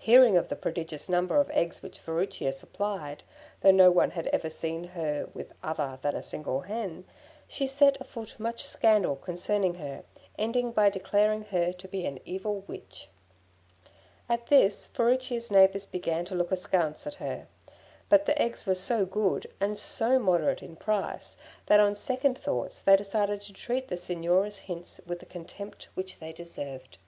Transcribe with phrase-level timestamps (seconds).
[0.00, 3.22] Hearing of the prodigious number of eggs which Furicchia supplied,
[3.62, 7.06] though no one had ever seen her with other than a single hen,
[7.48, 10.04] she set afoot much scandal concerning her,
[10.38, 13.08] ending by declaring her to be an evil Witch.
[14.28, 17.46] At this, Furicchia's neighbours began to look askance at her;
[18.10, 21.34] but the eggs were so good, and so moderate in price,
[21.64, 26.18] that on second thoughts they decided to treat the Signora's hints with the contempt which
[26.18, 26.98] they deserved.